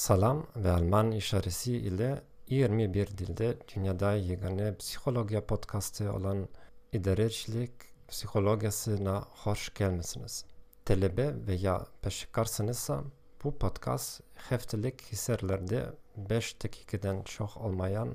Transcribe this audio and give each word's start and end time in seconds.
Salam 0.00 0.46
ve 0.56 0.70
Alman 0.70 1.12
işareti 1.12 1.76
ile 1.76 2.22
21 2.48 3.06
dilde 3.06 3.56
dünyada 3.74 4.12
yegane 4.12 4.76
psikoloji 4.76 5.40
podcastı 5.40 6.12
olan 6.12 6.48
idarecilik 6.92 7.70
psikolojisine 8.08 9.10
hoş 9.10 9.74
gelmişsiniz. 9.74 10.44
Talebe 10.84 11.46
veya 11.46 11.86
peşikarsınızsa 12.02 13.04
bu 13.44 13.58
podcast 13.58 14.20
haftalık 14.34 15.02
hisarlarda 15.02 15.94
5 16.16 16.62
dakikadan 16.62 17.22
çok 17.22 17.56
olmayan 17.56 18.14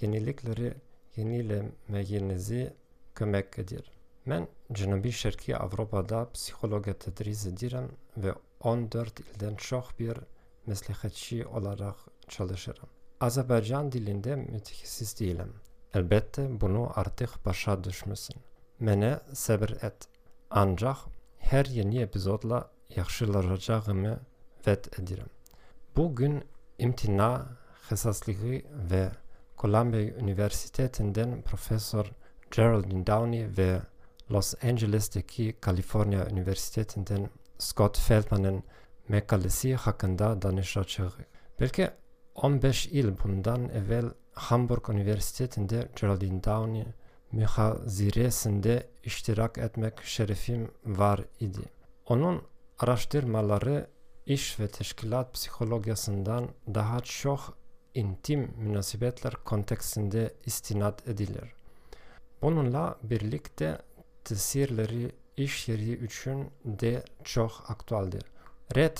yenilikleri 0.00 0.74
yenilemeyinizi 1.16 2.72
kömek 3.14 3.58
edir. 3.58 3.90
Ben 4.26 4.48
Cenubi 4.72 5.12
Şarkı 5.12 5.56
Avrupa'da 5.56 6.30
psikoloji 6.32 6.94
tedris 6.94 7.46
ediyorum 7.46 7.92
ve 8.16 8.34
14 8.60 9.20
ilden 9.20 9.54
çok 9.54 9.98
bir 9.98 10.18
meslekçi 10.68 11.46
olarak 11.46 11.96
çalışırım. 12.28 12.88
Azerbaycan 13.20 13.92
dilinde 13.92 14.36
mütehassıs 14.36 15.20
değilim. 15.20 15.52
Elbette 15.94 16.60
bunu 16.60 16.90
artık 16.94 17.46
başa 17.46 17.84
düşmüşsün. 17.84 18.36
Mene 18.80 19.20
sabır 19.32 19.70
et. 19.70 20.08
Ancak 20.50 20.96
her 21.38 21.66
yeni 21.66 22.00
epizodla 22.00 22.70
yaxşılaşacağımı 22.96 24.20
vet 24.66 24.98
ederim. 25.00 25.26
Bugün 25.96 26.44
imtina 26.78 27.46
hassaslığı 27.88 28.62
ve 28.90 29.10
Columbia 29.58 30.00
Üniversitesi'nden 30.00 31.42
Profesör 31.42 32.06
Geraldine 32.50 33.06
Downey 33.06 33.46
ve 33.58 33.80
Los 34.30 34.54
Angeles'teki 34.64 35.56
California 35.66 36.26
Üniversitesi'nden 36.30 37.30
Scott 37.58 37.98
Feldman'ın 37.98 38.62
mekalesi 39.08 39.74
hakkında 39.74 40.42
danışacağız. 40.42 41.12
Belki 41.60 41.90
15 42.34 42.88
yıl 42.92 43.16
bundan 43.24 43.68
evvel 43.68 44.04
Hamburg 44.32 44.88
Üniversitesi'nde 44.88 45.88
Geraldine 46.00 46.44
Downey 46.44 46.86
mühaziresinde 47.32 48.88
iştirak 49.04 49.58
etmek 49.58 50.02
şerefim 50.04 50.70
var 50.84 51.20
idi. 51.40 51.62
Onun 52.06 52.42
araştırmaları 52.78 53.86
iş 54.26 54.60
ve 54.60 54.68
teşkilat 54.68 55.34
psikolojisinden 55.34 56.48
daha 56.74 57.00
çok 57.00 57.58
intim 57.94 58.54
münasebetler 58.56 59.34
kontekstinde 59.34 60.34
istinat 60.46 61.08
edilir. 61.08 61.54
Bununla 62.42 62.98
birlikte 63.02 63.78
tesirleri 64.24 65.12
iş 65.36 65.68
yeri 65.68 66.04
için 66.04 66.50
de 66.64 67.04
çok 67.24 67.64
aktualdir. 67.68 68.22
Red 68.76 68.96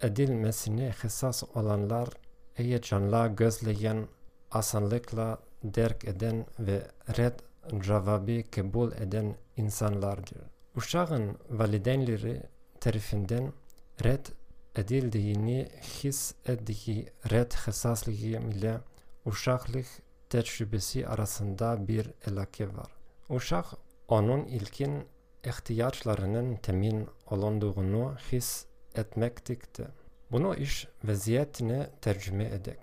edilmesine 0.00 0.90
hassas 1.02 1.42
olanlar 1.54 2.08
heyecanla 2.54 3.26
gözleyen, 3.26 4.08
asanlıkla 4.50 5.38
derk 5.64 6.04
eden 6.04 6.46
ve 6.58 6.86
red 7.18 7.38
cevabı 7.80 8.50
kabul 8.50 8.92
eden 8.92 9.36
insanlardır. 9.56 10.38
Uşağın 10.76 11.36
valideynleri 11.50 12.42
tarafından 12.80 13.52
red 14.04 14.26
edildiğini 14.76 15.68
his 15.82 16.34
ettiği 16.46 17.06
red 17.30 17.52
hassaslığı 17.52 18.12
ile 18.12 18.80
uşaklık 19.24 19.86
tecrübesi 20.30 21.08
arasında 21.08 21.88
bir 21.88 22.10
alaka 22.26 22.64
var. 22.64 22.92
Uşak 23.28 23.66
onun 24.08 24.44
ilkin 24.44 25.04
ihtiyaçlarının 25.44 26.56
temin 26.56 27.08
olunduğunu 27.30 28.14
his 28.32 28.69
etmektikti. 28.94 29.86
Bunu 30.32 30.54
iş 30.54 30.88
vaziyetine 31.04 31.90
tercüme 32.00 32.44
edek. 32.44 32.78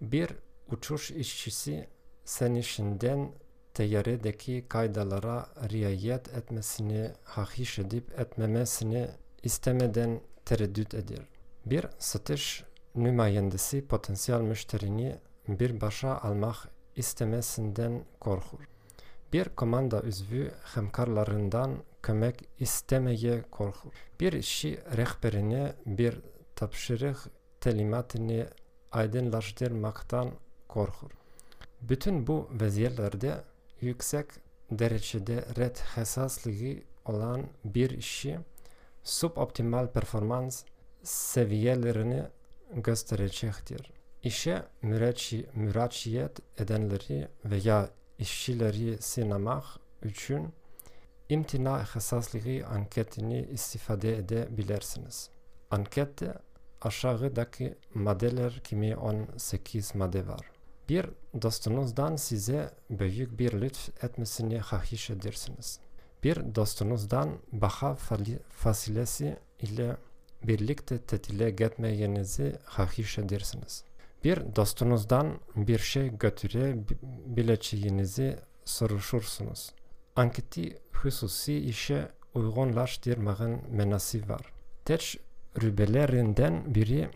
Bir 0.00 0.30
uçuş 0.70 1.10
işçisi 1.10 1.88
senişinden 2.24 3.32
teyyaredeki 3.74 4.64
kaydalara 4.68 5.46
riayet 5.70 6.34
etmesini 6.34 7.10
hahiş 7.24 7.78
edip 7.78 8.20
etmemesini 8.20 9.08
istemeden 9.42 10.20
tereddüt 10.44 10.94
edir. 10.94 11.20
Bir 11.66 11.86
satış 11.98 12.64
nümayendesi 12.94 13.86
potansiyel 13.86 14.40
müşterini 14.40 15.16
bir 15.48 15.80
başa 15.80 16.18
almak 16.18 16.56
istemesinden 16.96 18.04
korkur. 18.20 18.75
Bir 19.36 19.44
komanda 19.44 20.02
üzvü 20.02 20.50
hemkarlarından 20.74 21.76
kömek 22.02 22.48
istemeye 22.58 23.42
korkur. 23.50 23.92
Bir 24.20 24.32
işi 24.32 24.80
rehberine 24.96 25.72
bir 25.86 26.20
tapşırık 26.54 27.18
telimatını 27.60 28.46
aydınlaştırmaktan 28.92 30.30
korkur. 30.68 31.10
Bütün 31.80 32.26
bu 32.26 32.48
vaziyetlerde 32.52 33.34
yüksek 33.80 34.26
derecede 34.70 35.44
red 35.58 35.76
hassaslığı 35.76 36.80
olan 37.04 37.42
bir 37.64 37.90
işi 37.90 38.38
suboptimal 39.02 39.86
performans 39.86 40.64
seviyelerini 41.02 42.22
gösterecektir. 42.74 43.90
İşe 44.22 44.62
müraci, 44.82 45.46
müraciat 45.54 46.40
edenleri 46.58 47.28
veya 47.44 47.90
işçileri 48.18 49.02
sinemak 49.02 49.64
için 50.04 50.48
imtina 51.28 51.84
hassaslığı 51.84 52.66
anketini 52.66 53.48
istifade 53.52 54.16
edebilirsiniz. 54.16 55.30
Ankette 55.70 56.34
aşağıdaki 56.82 57.74
maddeler 57.94 58.60
kimi 58.64 58.96
18 58.96 59.94
madde 59.94 60.28
var. 60.28 60.50
Bir 60.88 61.06
dostunuzdan 61.42 62.16
size 62.16 62.70
büyük 62.90 63.38
bir 63.38 63.60
lütf 63.60 64.04
etmesini 64.04 64.58
hahiş 64.58 65.10
edersiniz. 65.10 65.80
Bir 66.24 66.54
dostunuzdan 66.54 67.30
baha 67.52 67.94
fasilesi 68.48 69.36
ile 69.60 69.96
birlikte 70.44 70.98
tetile 70.98 71.50
gitmeyenizi 71.50 72.56
hahiş 72.64 73.18
edersiniz. 73.18 73.84
Bir 74.26 74.56
dostunuzdan 74.56 75.40
bir 75.56 75.78
şey 75.78 76.18
götürebileceğinizi 76.18 78.36
soruşursunuz. 78.64 79.72
Anketi 80.16 80.78
hususi 80.92 81.58
işe 81.58 82.08
uygunlaştırmanın 82.34 83.60
menası 83.70 84.28
var. 84.28 84.52
Tecrübelerinden 84.84 86.74
biri 86.74 87.08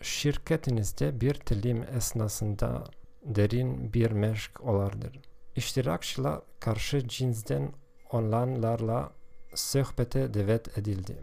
şirketinizde 0.00 1.20
bir 1.20 1.34
telim 1.34 1.84
esnasında 1.96 2.84
derin 3.22 3.94
bir 3.94 4.10
meşk 4.10 4.60
olardır. 4.60 5.20
İştirakçılar 5.56 6.40
karşı 6.60 7.08
cinsden 7.08 7.72
olanlarla 8.10 9.12
sohbete 9.54 10.34
davet 10.34 10.78
edildi. 10.78 11.16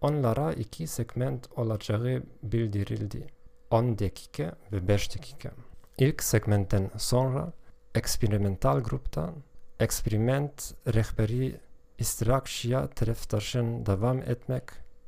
Onlara 0.00 0.52
iki 0.52 0.86
segment 0.86 1.48
olacağı 1.56 2.22
bildirildi. 2.42 3.39
10 3.70 3.98
dakika 3.98 4.56
ve 4.72 4.88
5 4.88 5.14
dakika. 5.14 5.50
İlk 5.98 6.22
segmentten 6.22 6.90
sonra 6.98 7.52
eksperimental 7.94 8.80
grupta 8.80 9.34
eksperiment 9.80 10.74
rehberi 10.94 11.56
iştirakçıya 11.98 12.86
taraftaşın 12.86 13.86
devam 13.86 14.18
etmek 14.18 14.64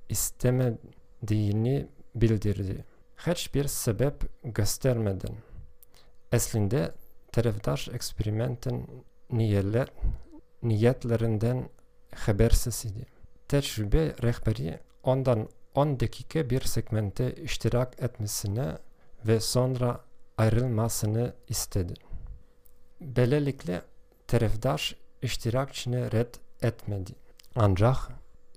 istemediğini 0.08 1.86
bildirdi. 2.14 2.84
Hiçbir 3.16 3.66
sebep 3.66 4.14
göstermeden. 4.44 5.36
Aslında 6.32 6.94
taraftar 7.32 7.88
eksperimentin 7.94 9.04
niyetler, 9.30 9.88
niyetlerinden 10.62 11.68
habersiz 12.14 12.84
idi. 12.84 13.06
Tecrübe 13.48 14.14
rehberi 14.22 14.78
ondan 15.02 15.48
10 15.74 16.00
dakika 16.00 16.50
bir 16.50 16.60
segmente 16.60 17.34
iştirak 17.34 18.02
etmesini 18.02 18.66
ve 19.26 19.40
sonra 19.40 20.00
ayrılmasını 20.38 21.34
istedi. 21.48 21.94
Böylelikle 23.00 23.82
tarafdaş 24.26 24.94
iştirakçını 25.22 26.12
red 26.12 26.34
etmedi. 26.62 27.12
Ancak 27.54 27.96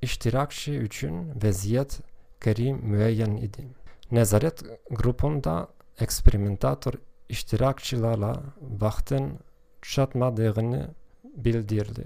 iştirakçı 0.01 0.71
için 0.71 1.41
vaziyet 1.43 1.99
kerim 2.41 2.77
müeyyen 2.77 3.37
idi. 3.37 3.67
Nezaret 4.11 4.63
grubunda 4.91 5.67
eksperimentatör 5.99 6.93
iştirakçılarla 7.29 8.43
vaktin 8.61 9.39
çatmadığını 9.81 10.89
bildirdi. 11.23 12.03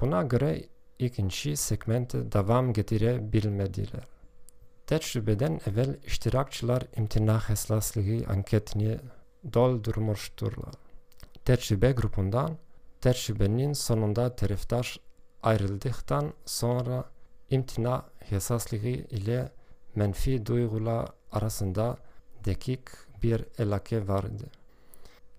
Buna 0.00 0.22
göre 0.22 0.64
ikinci 0.98 1.56
segmente 1.56 2.32
devam 2.32 2.72
getirebilmediler. 2.72 4.19
Tecrübeden 4.90 5.60
evvel 5.66 5.96
iştirakçılar 6.06 6.82
imtina 6.96 7.38
hassaslığı 7.38 8.26
anketini 8.28 8.98
doldurmuşturlar. 9.52 10.74
Tecrübe 11.44 11.92
grubundan 11.92 12.56
tecrübenin 13.00 13.72
sonunda 13.72 14.36
taraftar 14.36 15.00
ayrıldıktan 15.42 16.32
sonra 16.46 17.04
imtina 17.50 18.04
hassaslığı 18.30 18.76
ile 19.16 19.52
menfi 19.94 20.46
duygular 20.46 21.08
arasında 21.32 21.96
dakik 22.46 22.80
bir 23.22 23.44
elake 23.58 24.08
vardı. 24.08 24.44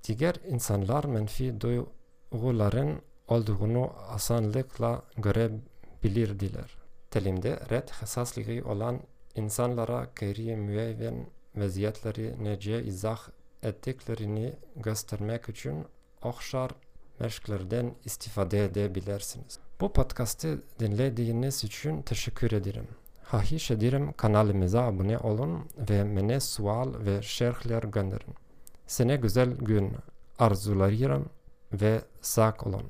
Diğer 0.03 0.36
insanlar 0.48 1.03
menfi 1.03 1.62
duyguların 1.62 3.01
olduğunu 3.27 3.94
asanlıkla 4.09 5.01
görebilirdiler. 5.18 6.77
Telimde 7.09 7.59
red 7.69 7.89
hassaslığı 7.89 8.69
olan 8.71 9.00
insanlara 9.35 10.07
gayri 10.15 10.55
müeyyen 10.55 11.25
vaziyetleri 11.55 12.43
nece 12.43 12.83
izah 12.83 13.27
ettiklerini 13.63 14.53
göstermek 14.75 15.49
için 15.49 15.85
okşar 16.21 16.71
meşklerden 17.19 17.95
istifade 18.05 18.65
edebilirsiniz. 18.65 19.59
Bu 19.81 19.93
podcast'ı 19.93 20.61
dinlediğiniz 20.79 21.63
için 21.63 22.01
teşekkür 22.01 22.51
ederim. 22.51 22.87
Hahiş 23.23 23.71
ederim 23.71 24.13
kanalımıza 24.13 24.81
abone 24.81 25.17
olun 25.17 25.67
ve 25.89 26.15
bana 26.15 26.39
sual 26.39 26.93
ve 27.05 27.21
şerhler 27.21 27.83
gönderin. 27.83 28.35
Sene 28.87 29.15
güzel 29.15 29.49
gün 29.55 29.91
arzularım 30.39 31.29
ve 31.73 32.01
sağ 32.21 32.55
olun. 32.65 32.89